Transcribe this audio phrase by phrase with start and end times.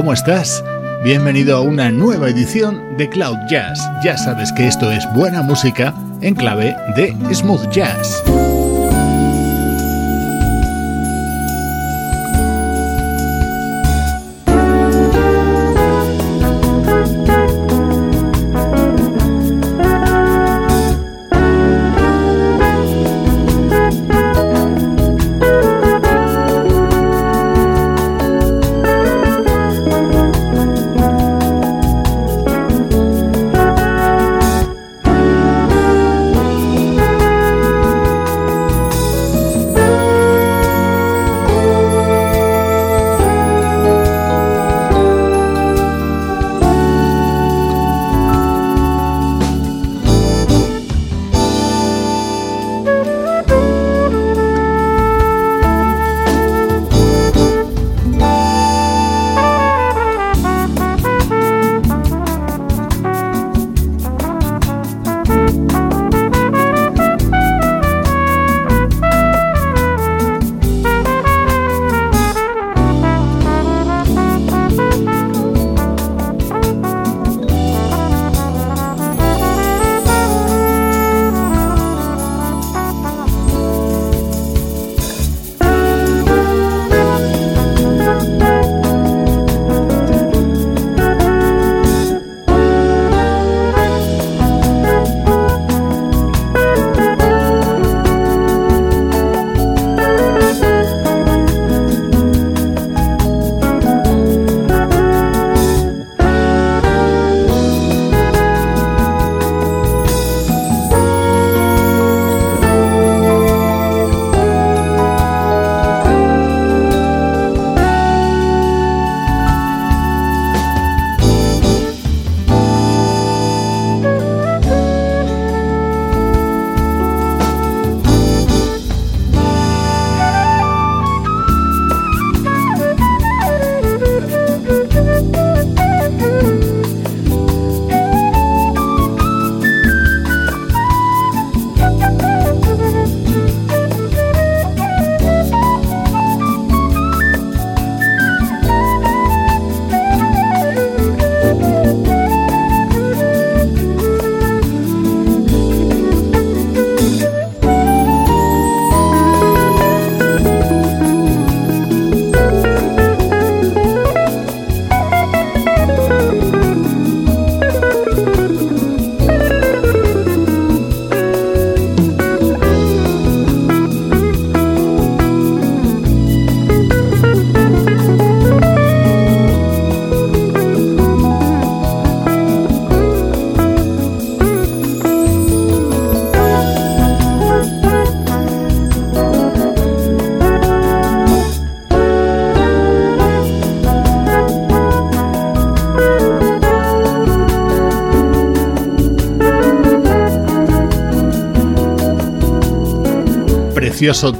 [0.00, 0.64] ¿Cómo estás?
[1.04, 3.86] Bienvenido a una nueva edición de Cloud Jazz.
[4.02, 5.92] Ya sabes que esto es buena música
[6.22, 8.22] en clave de smooth jazz.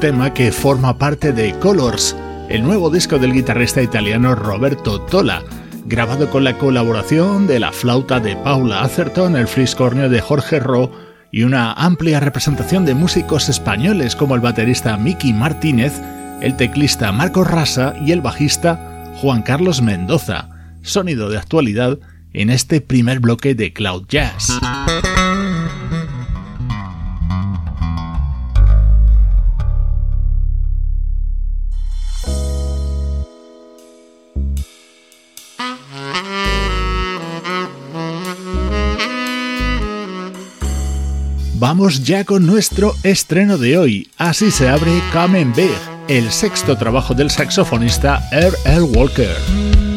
[0.00, 2.16] Tema que forma parte de Colors,
[2.48, 5.42] el nuevo disco del guitarrista italiano Roberto Tola,
[5.84, 10.90] grabado con la colaboración de la flauta de Paula Atherton, el fliscornio de Jorge Ro
[11.30, 15.92] y una amplia representación de músicos españoles como el baterista Miki Martínez,
[16.40, 20.48] el teclista Marcos Rasa y el bajista Juan Carlos Mendoza.
[20.80, 21.98] Sonido de actualidad
[22.32, 24.58] en este primer bloque de Cloud Jazz.
[41.60, 44.08] Vamos ya con nuestro estreno de hoy.
[44.16, 45.46] Así se abre Come
[46.08, 48.80] el sexto trabajo del saxofonista R.L.
[48.96, 49.89] Walker.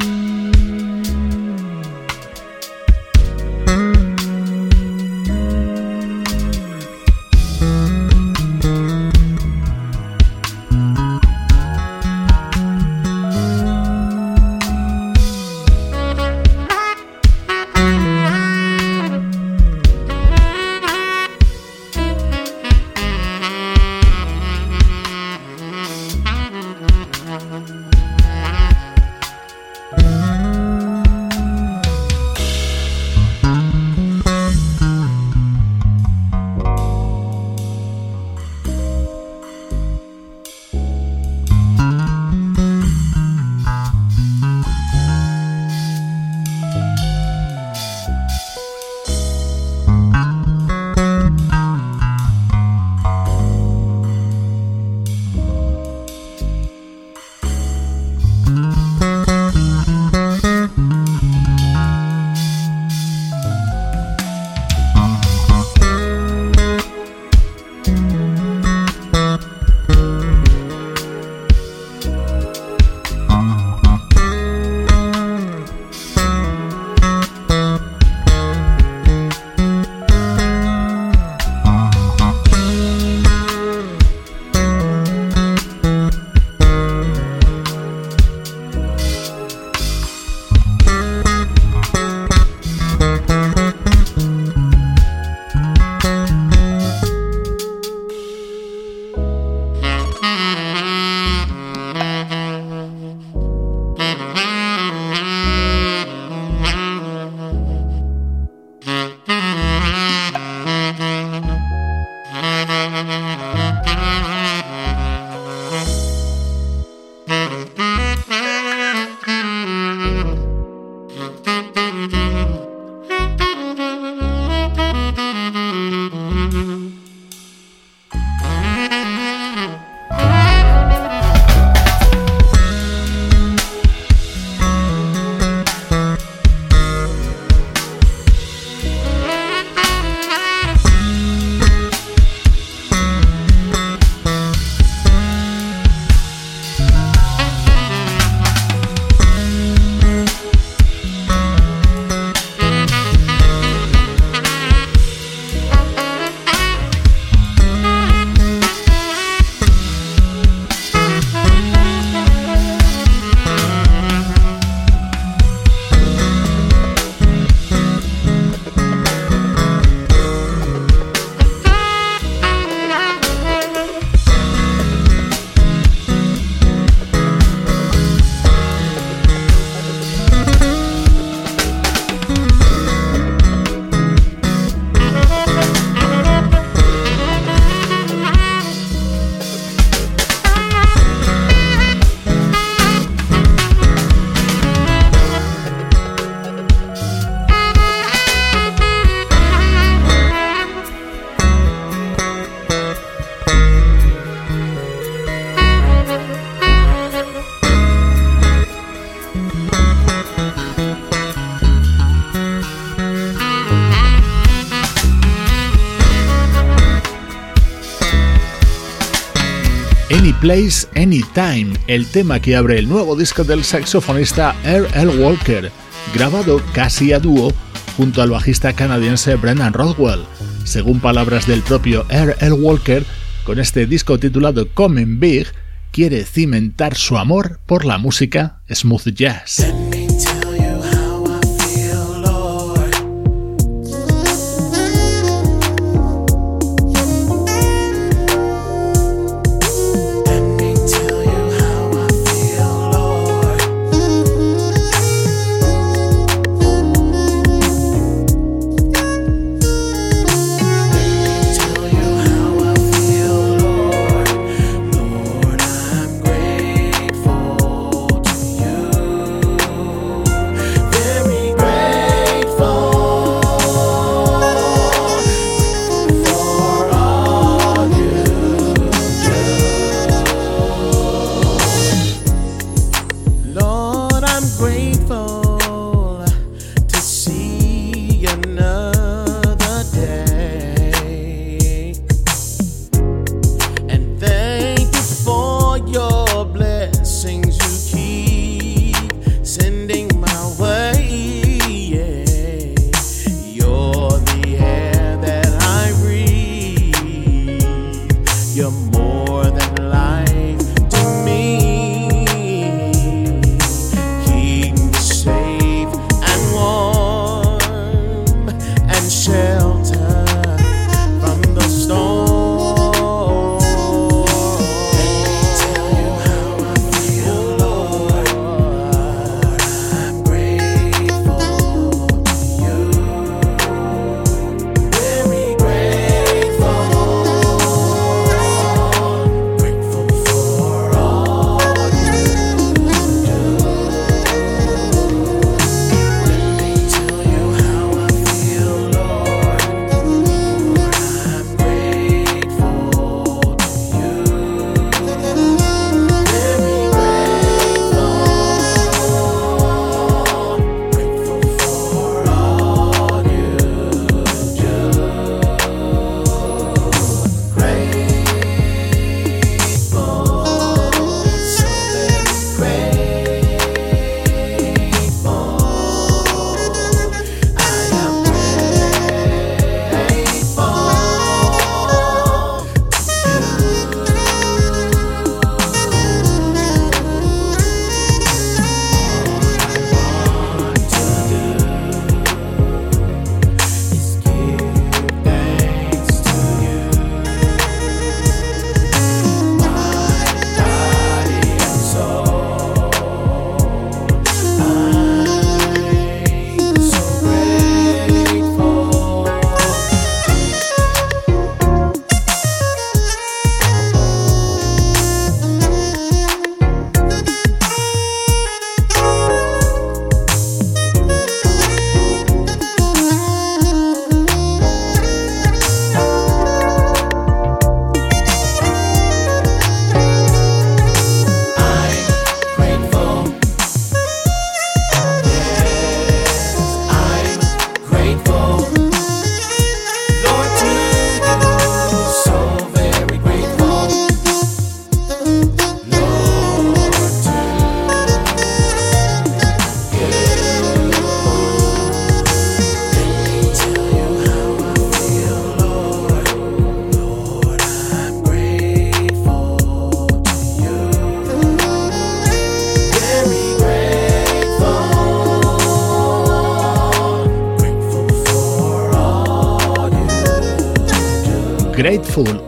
[220.43, 225.23] Place, Anytime, el tema que abre el nuevo disco del saxofonista R.L.
[225.23, 225.71] Walker,
[226.13, 227.53] grabado casi a dúo
[227.95, 230.25] junto al bajista canadiense Brendan Rothwell.
[230.65, 232.51] Según palabras del propio R.L.
[232.55, 233.05] Walker,
[233.45, 235.47] con este disco titulado Coming Big,
[235.91, 239.65] quiere cimentar su amor por la música smooth jazz.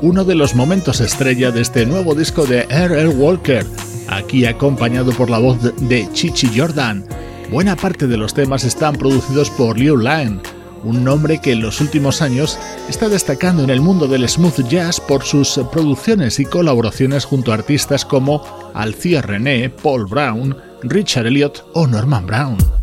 [0.01, 3.09] Uno de los momentos estrella de este nuevo disco de R.L.
[3.09, 3.65] Walker,
[4.07, 7.05] aquí acompañado por la voz de Chichi Jordan.
[7.49, 10.39] Buena parte de los temas están producidos por Liu Lang,
[10.83, 14.99] un nombre que en los últimos años está destacando en el mundo del smooth jazz
[14.99, 18.43] por sus producciones y colaboraciones junto a artistas como
[18.75, 22.74] Alcia René, Paul Brown, Richard Elliot o Norman Brown.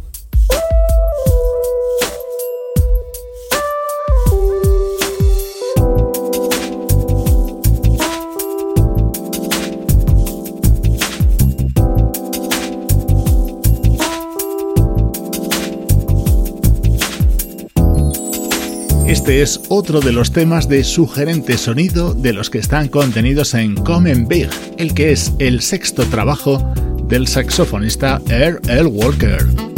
[19.22, 23.76] Este es otro de los temas de sugerente sonido de los que están contenidos en
[23.76, 24.48] Common Big,
[24.78, 26.58] el que es el sexto trabajo
[27.04, 28.86] del saxofonista Earl L.
[28.86, 29.71] Walker.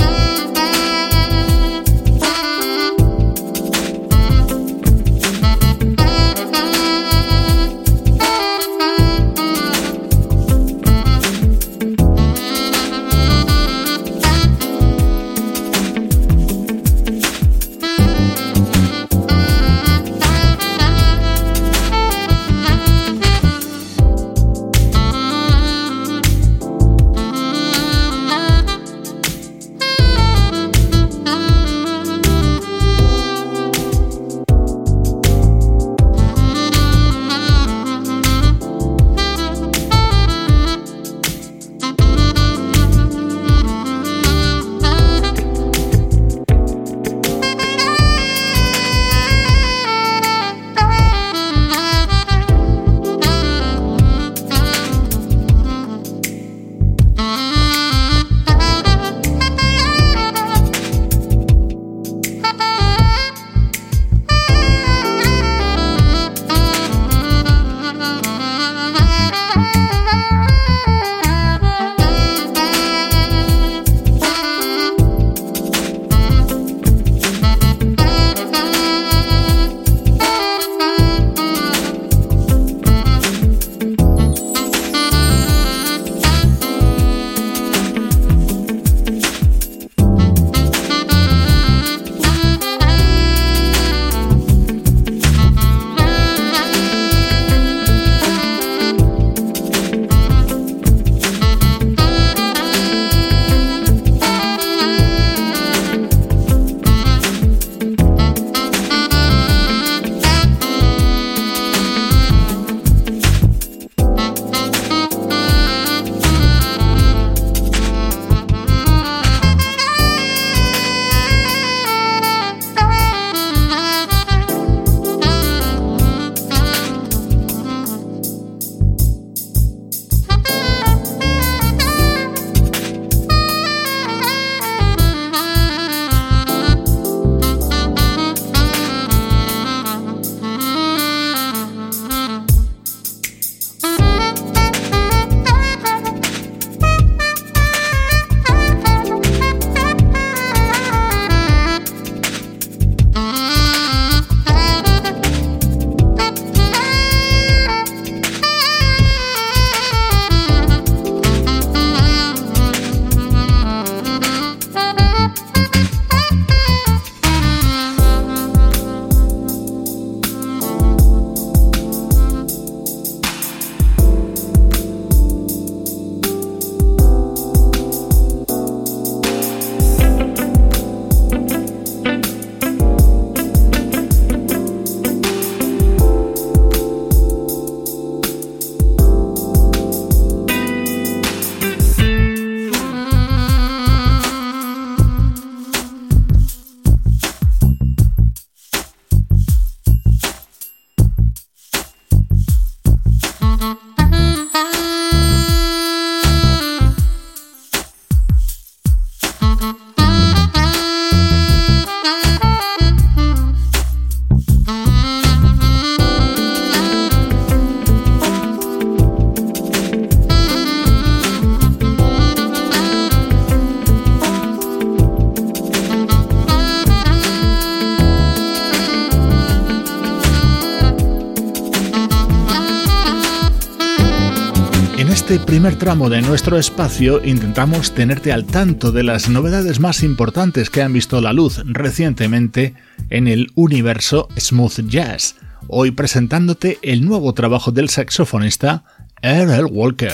[235.65, 240.83] Primer tramo de nuestro espacio intentamos tenerte al tanto de las novedades más importantes que
[240.83, 242.75] han visto la luz recientemente
[243.09, 245.37] en el universo smooth jazz,
[245.69, 248.85] hoy presentándote el nuevo trabajo del saxofonista
[249.23, 250.13] Earl Walker.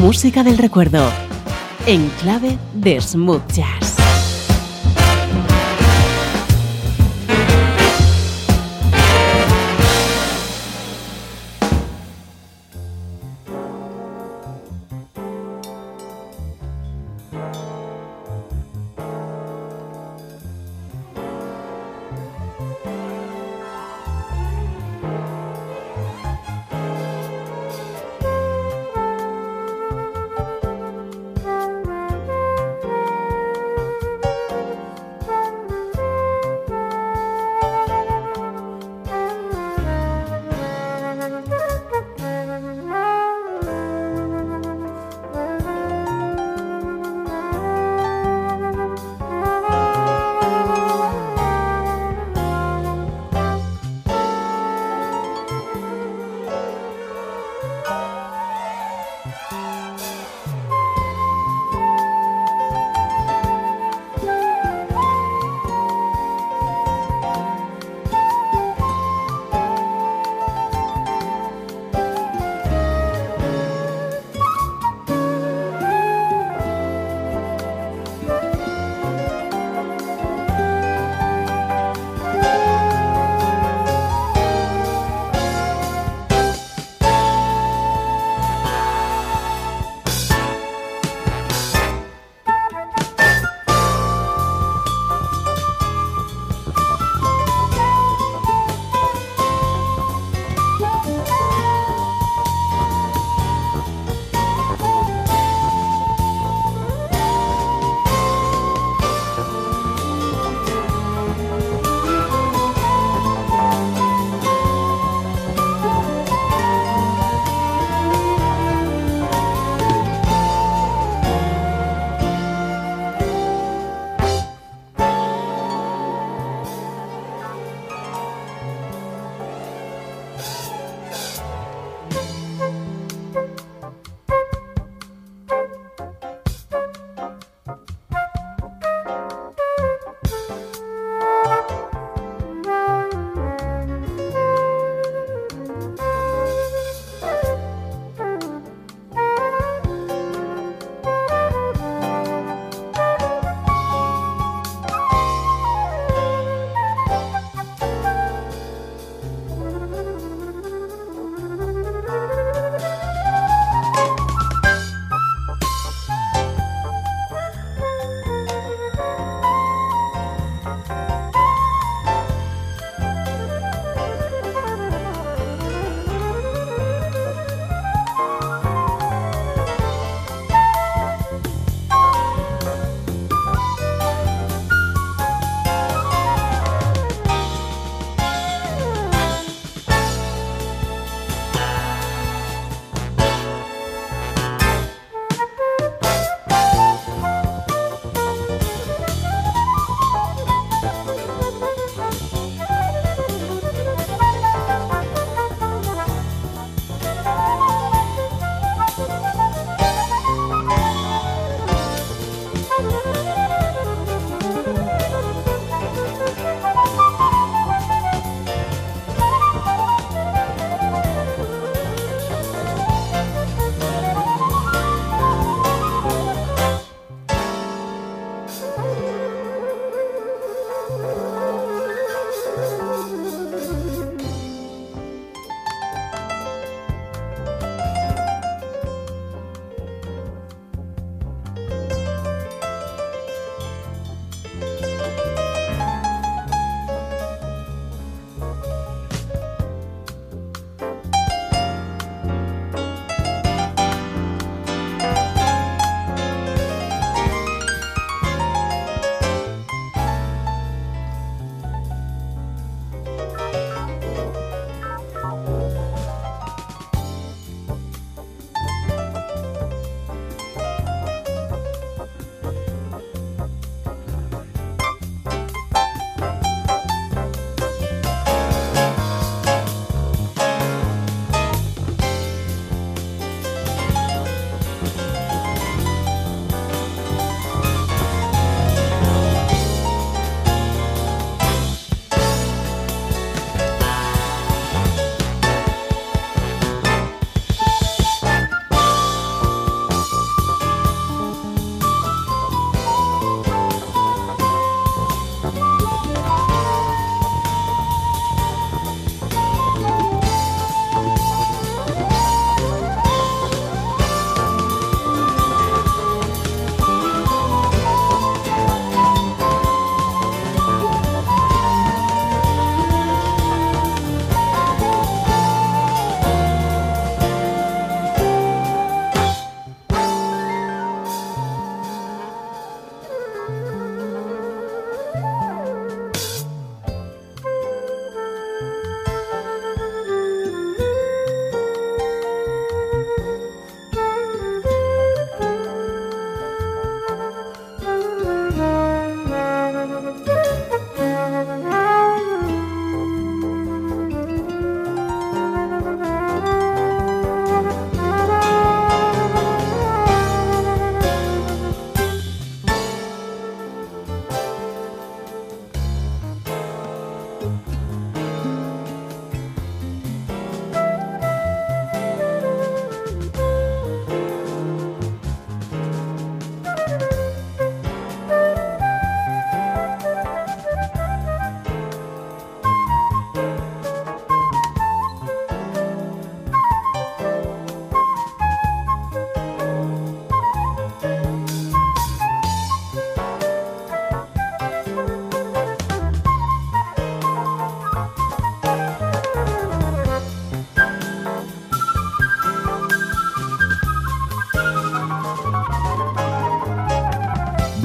[0.00, 1.08] Música del recuerdo,
[1.86, 3.83] en clave de smooth jazz.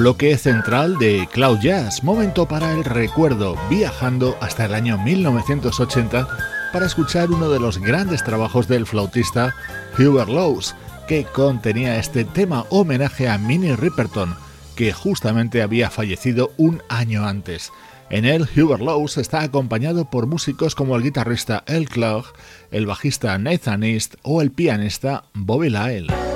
[0.00, 6.26] Bloque central de Cloud Jazz, momento para el recuerdo, viajando hasta el año 1980
[6.72, 9.54] para escuchar uno de los grandes trabajos del flautista
[9.98, 10.74] Hubert Lowes,
[11.06, 14.34] que contenía este tema homenaje a Minnie Riperton,
[14.74, 17.70] que justamente había fallecido un año antes.
[18.08, 22.24] En él, Hubert Lowes está acompañado por músicos como el guitarrista El Clough,
[22.70, 26.29] el bajista Nathan East o el pianista Bobby Lyle.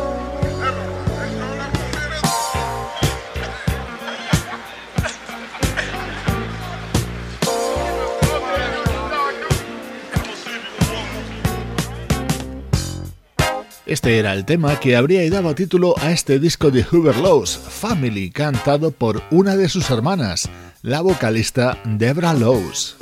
[13.95, 18.29] Este era el tema que habría dado título a este disco de Hubert Lowes, Family,
[18.29, 20.51] cantado por una de sus hermanas,
[20.83, 22.97] la vocalista Debra Lowes.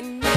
[0.00, 0.27] no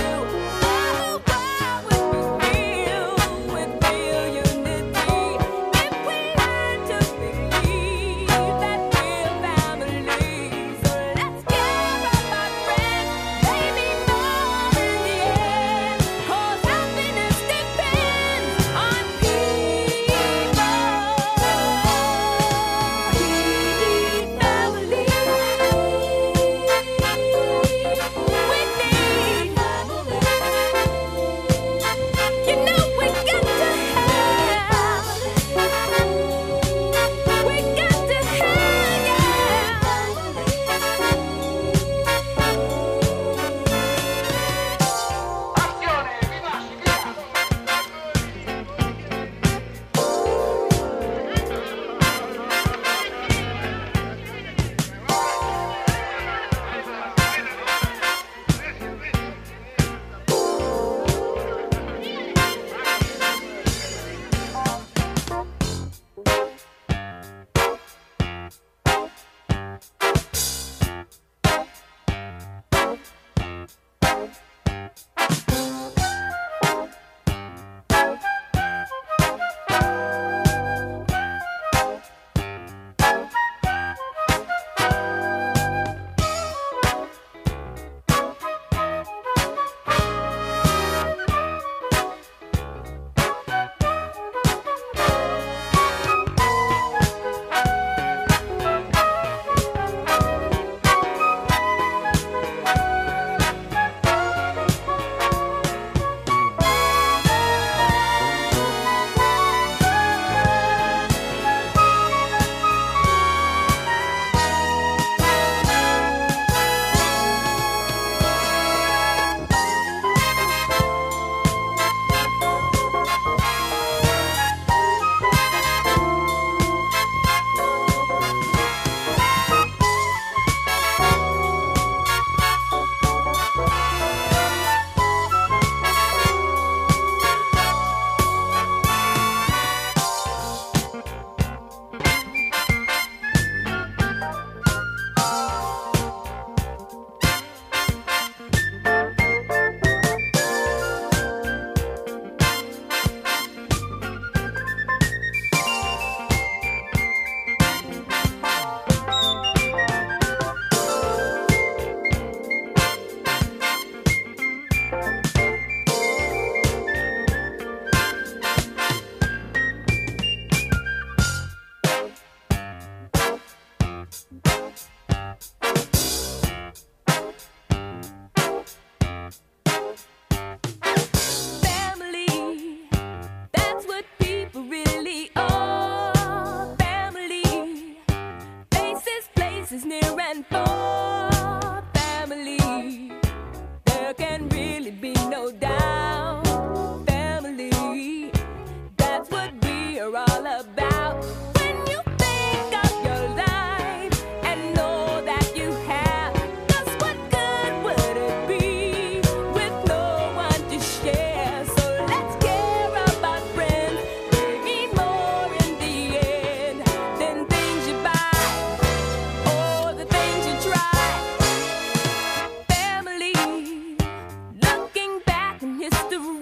[225.92, 226.41] It's the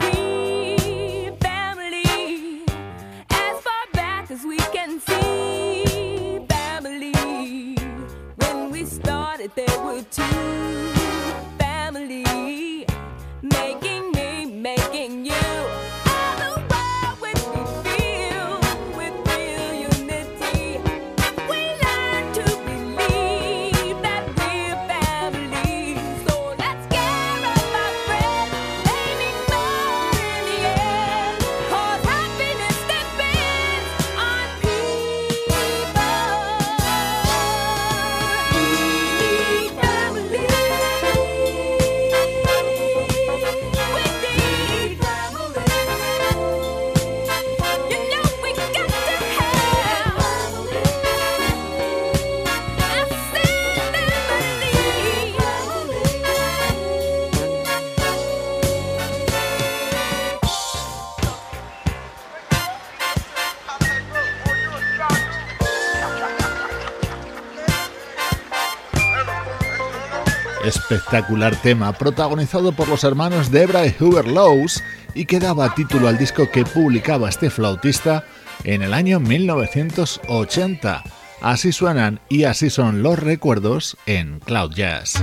[71.10, 74.84] espectacular tema protagonizado por los hermanos Debra y Hubert Lowes
[75.16, 78.26] y que daba título al disco que publicaba este flautista
[78.64, 81.04] en el año 1980.
[81.42, 85.16] Así suenan y así son los recuerdos en Cloud Jazz.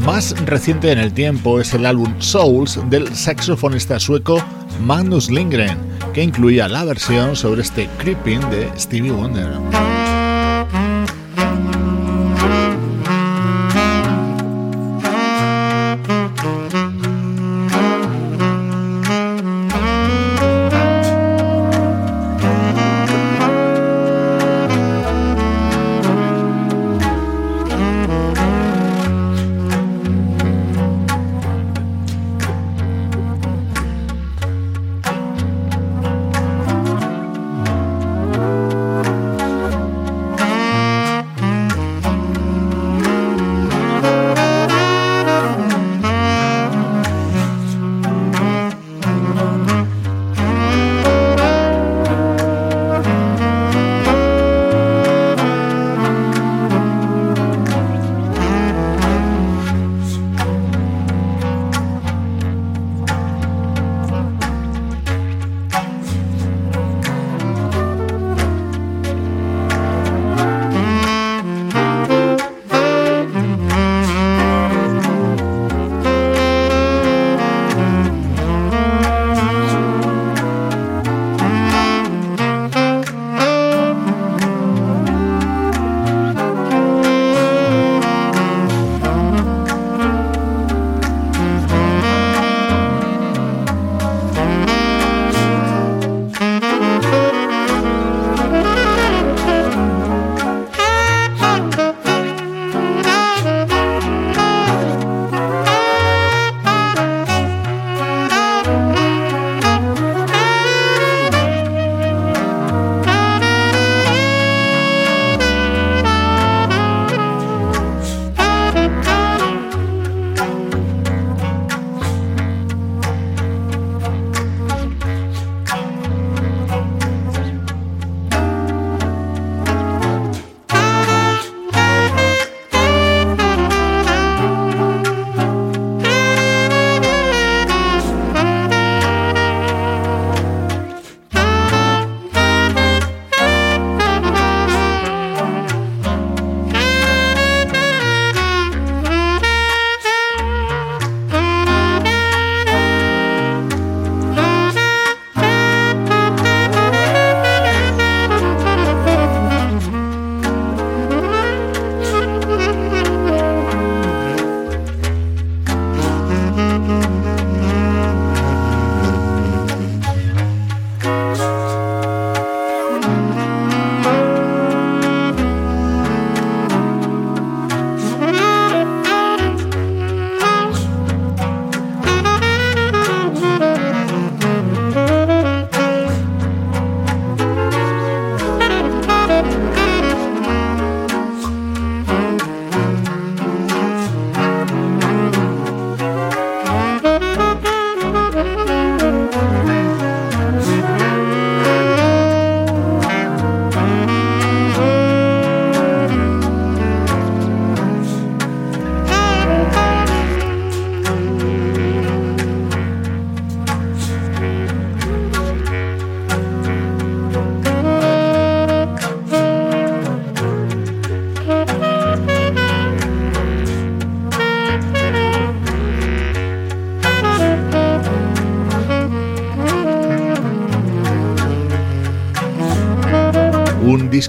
[0.00, 4.42] Más reciente en el tiempo es el álbum Souls del saxofonista sueco
[4.82, 5.78] Magnus Lindgren,
[6.12, 9.99] que incluía la versión sobre este Creeping de Stevie Wonder.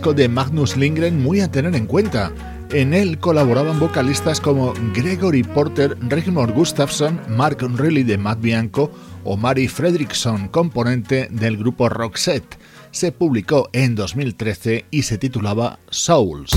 [0.09, 2.31] De Magnus Lindgren muy a tener en cuenta.
[2.71, 8.91] En él colaboraban vocalistas como Gregory Porter, Rigmor Gustafsson, Mark Riley de Matt Bianco
[9.23, 12.57] o Mary Fredrickson, componente del grupo Roxette.
[12.89, 16.51] Se publicó en 2013 y se titulaba Souls.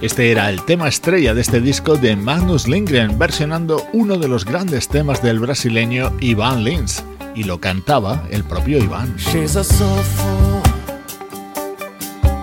[0.00, 4.44] Este era el tema estrella de este disco de Magnus Lindgren, versionando uno de los
[4.44, 7.02] grandes temas del brasileño Ivan Lins,
[7.36, 9.14] y lo cantaba el propio Iván.
[9.18, 10.62] She's a soulful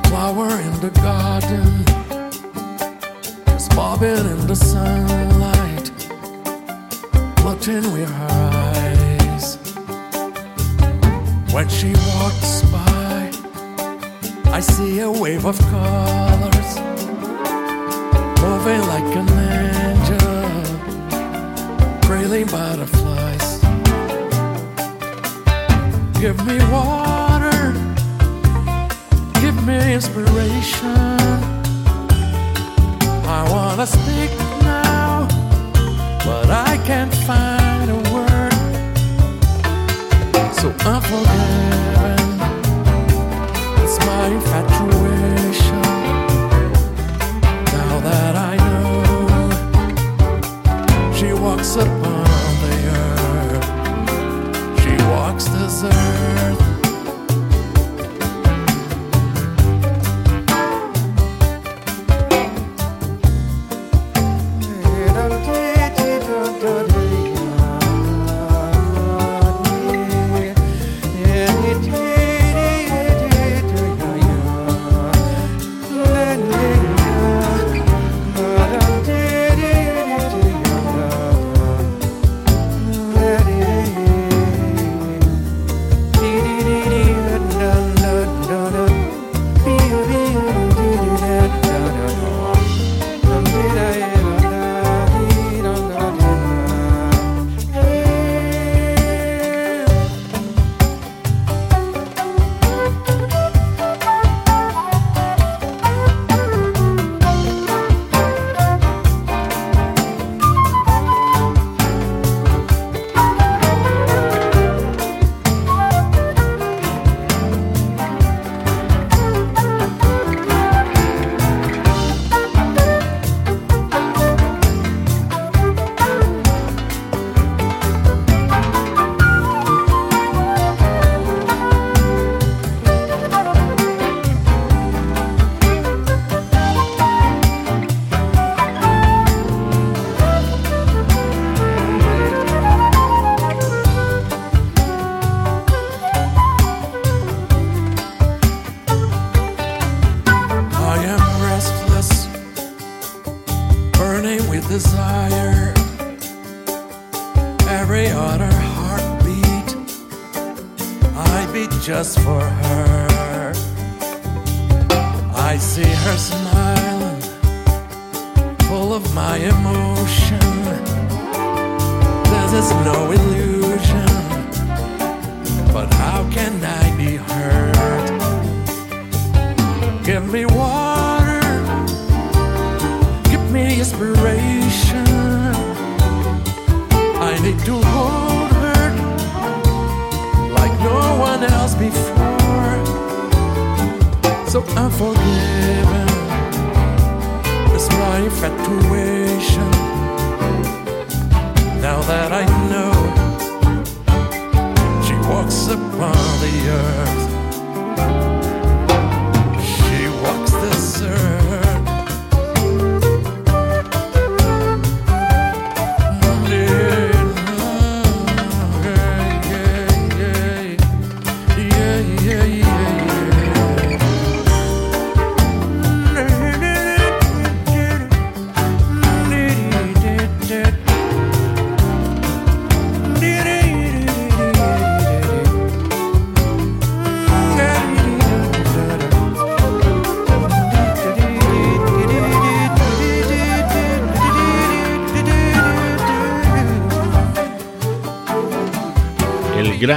[0.05, 1.83] flower in the garden,
[3.47, 5.91] just bobbing in the sunlight,
[7.37, 9.57] floating with her eyes.
[11.51, 13.31] When she walks by,
[14.53, 16.79] I see a wave of colors.
[18.43, 20.43] moving like an angel,
[22.01, 23.32] trailing butterflies.
[26.23, 27.73] Give me water,
[29.41, 30.95] give me inspiration.
[33.27, 35.27] I wanna speak now,
[36.23, 38.53] but I can't find a word.
[40.59, 42.02] So unforgiven,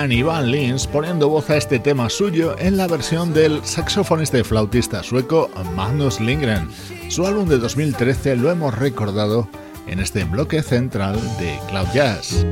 [0.07, 4.45] gran Ivan Lins poniendo voz a este tema suyo en la versión del saxofonista y
[4.45, 6.69] flautista sueco Magnus Lindgren.
[7.09, 9.49] Su álbum de 2013 lo hemos recordado
[9.89, 12.47] en este bloque central de Cloud Jazz.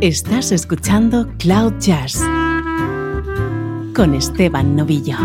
[0.00, 2.18] Estás escuchando Cloud Jazz
[3.94, 5.16] con Esteban Novillo.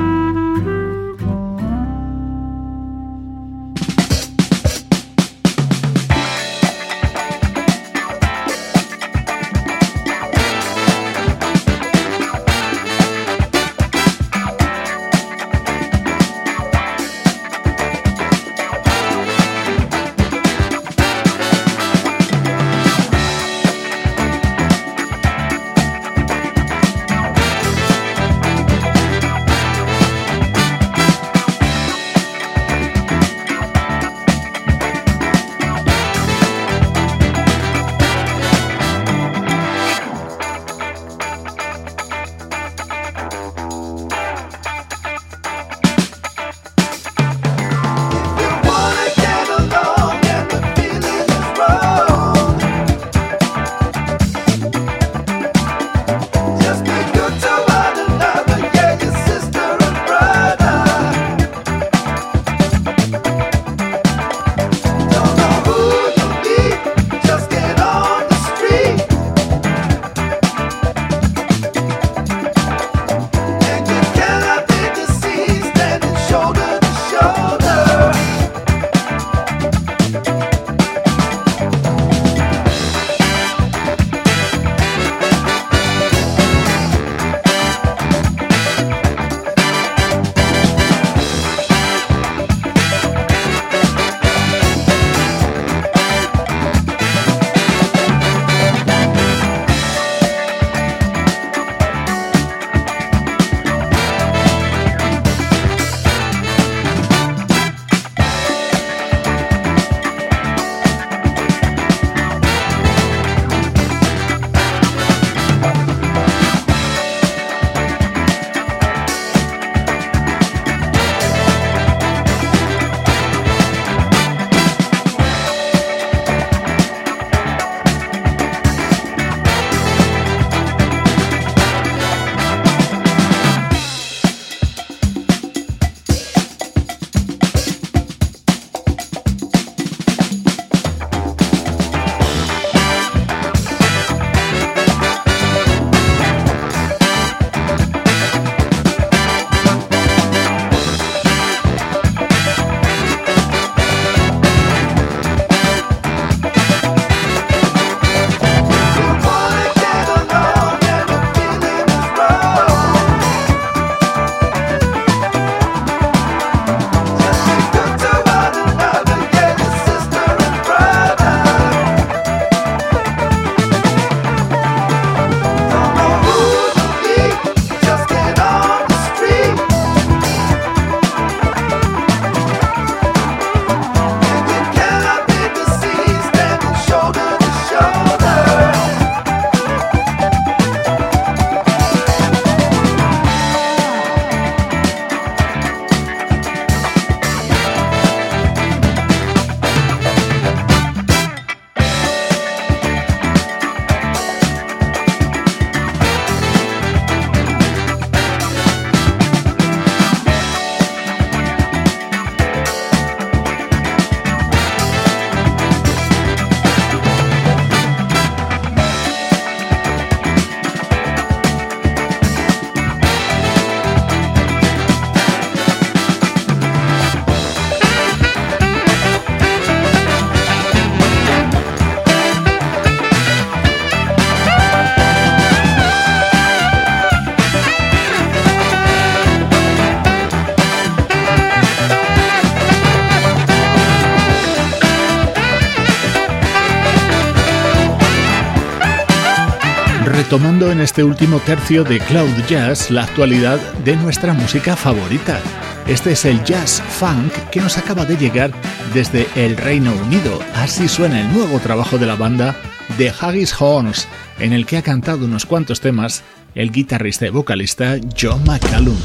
[250.29, 255.39] Tomando en este último tercio de Cloud Jazz la actualidad de nuestra música favorita.
[255.87, 258.51] Este es el jazz funk que nos acaba de llegar
[258.93, 260.39] desde el Reino Unido.
[260.55, 262.55] Así suena el nuevo trabajo de la banda
[262.97, 264.07] The Haggis Horns,
[264.39, 266.23] en el que ha cantado unos cuantos temas
[266.55, 268.97] el guitarrista y vocalista John McCallum.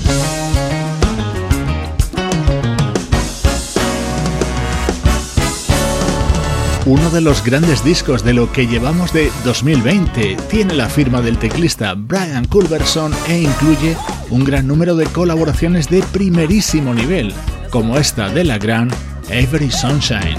[6.85, 11.39] Uno de los grandes discos de lo que llevamos de 2020 tiene la firma del
[11.39, 13.97] teclista Brian Culberson e incluye
[14.30, 17.33] un gran número de colaboraciones de primerísimo nivel,
[17.70, 18.89] como esta de la gran
[19.30, 20.35] Every Sunshine.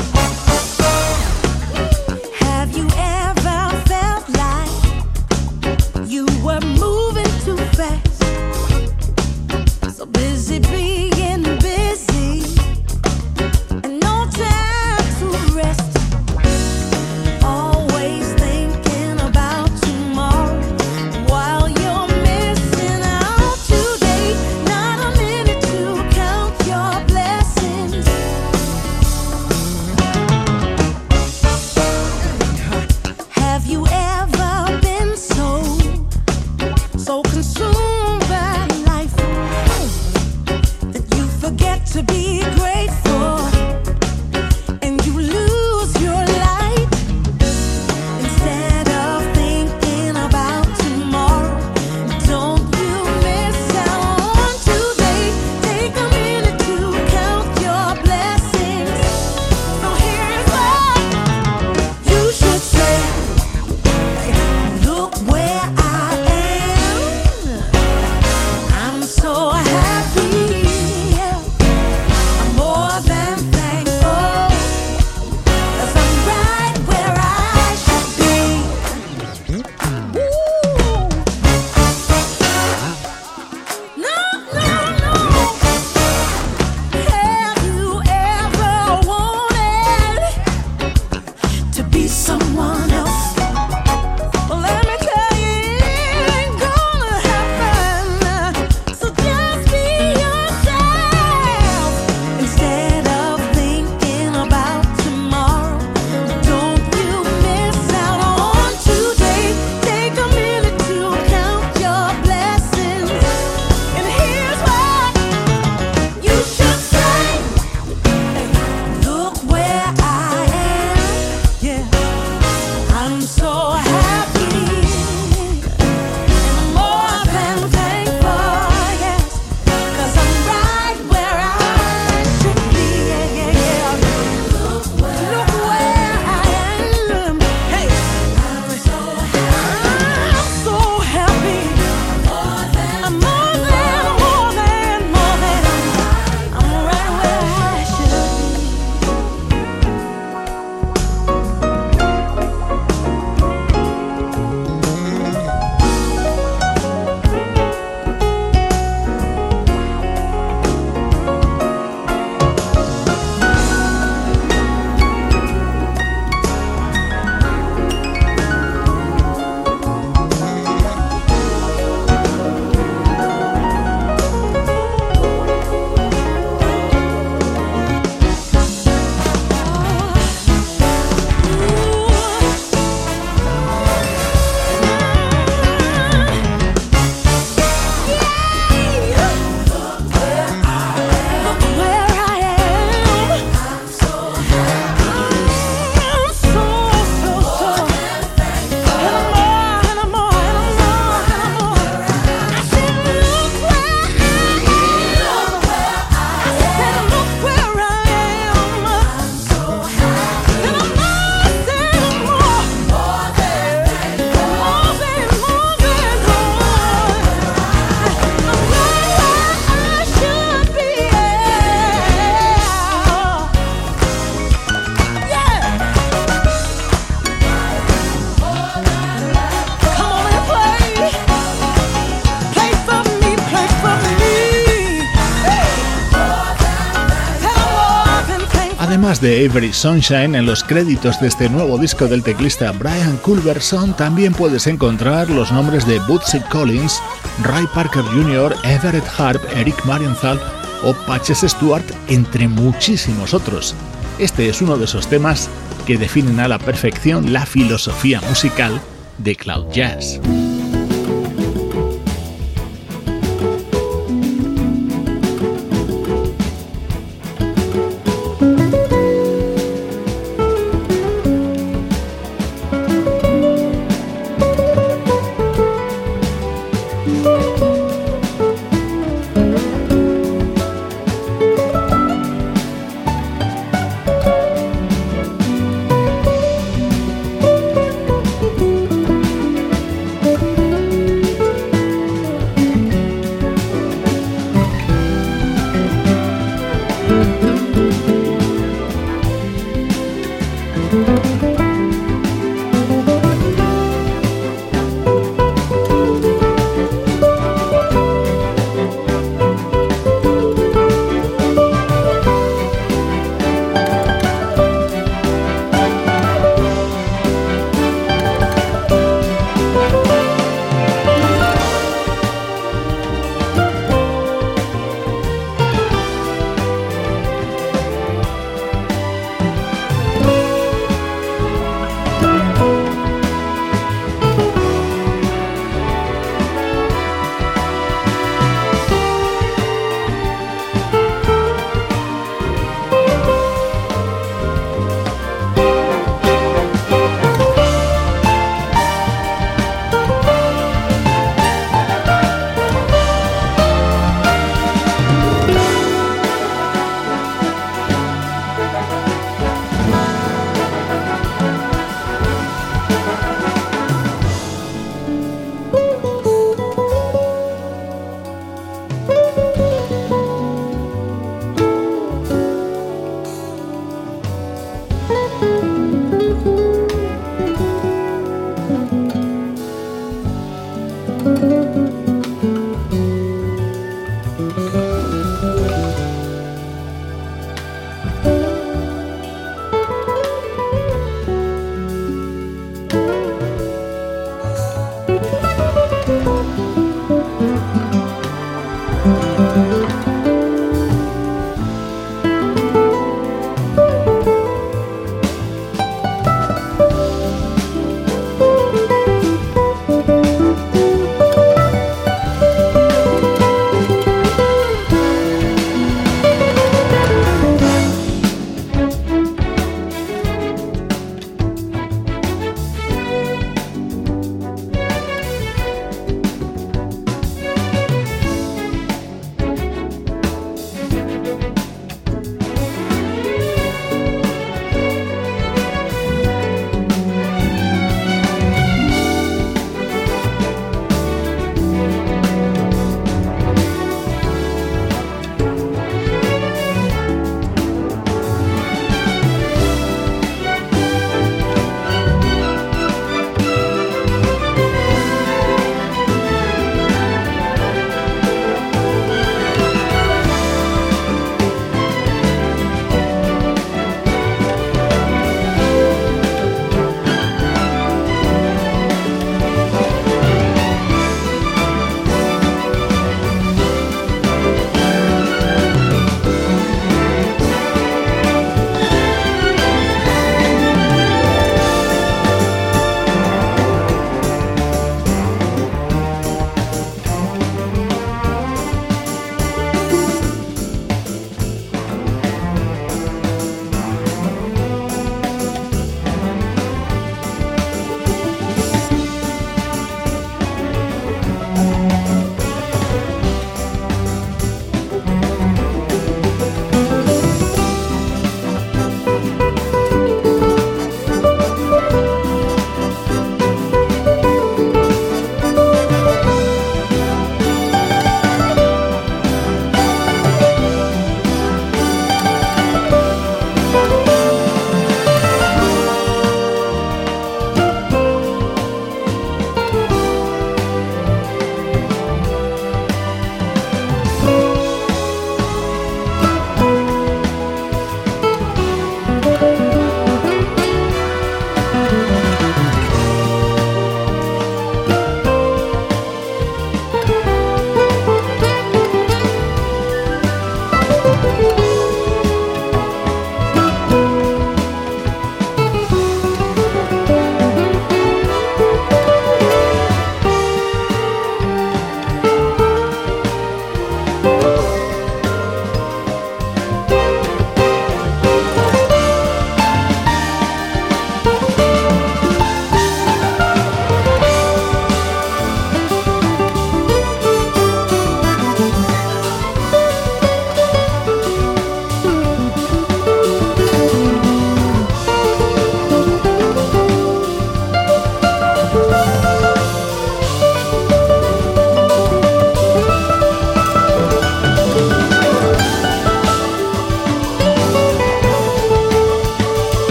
[239.24, 244.34] De Avery Sunshine, en los créditos de este nuevo disco del teclista Brian Culberson también
[244.34, 247.02] puedes encontrar los nombres de Bootsy Collins,
[247.42, 250.42] Ray Parker Jr., Everett Harp, Eric Marienthal
[250.84, 253.76] o Patches Stewart, entre muchísimos otros.
[254.20, 255.50] Este es uno de esos temas
[255.88, 258.82] que definen a la perfección la filosofía musical
[259.20, 260.20] de Cloud Jazz.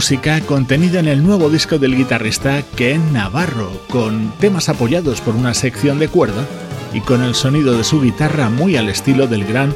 [0.00, 5.52] Música contenida en el nuevo disco del guitarrista Ken Navarro, con temas apoyados por una
[5.52, 6.46] sección de cuerda
[6.94, 9.74] y con el sonido de su guitarra muy al estilo del gran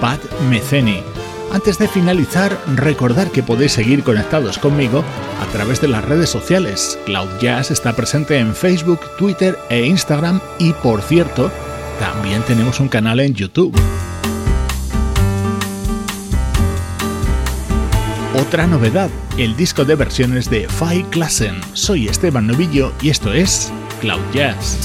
[0.00, 0.18] Pat
[0.48, 1.02] Metheny.
[1.52, 5.04] Antes de finalizar, recordar que podéis seguir conectados conmigo
[5.42, 6.98] a través de las redes sociales.
[7.04, 11.52] Cloud Jazz está presente en Facebook, Twitter e Instagram y por cierto,
[12.00, 13.78] también tenemos un canal en YouTube.
[18.38, 19.08] Otra novedad,
[19.38, 21.58] el disco de versiones de Five Klassen.
[21.72, 23.72] Soy Esteban Novillo y esto es
[24.02, 24.78] Cloud Jazz.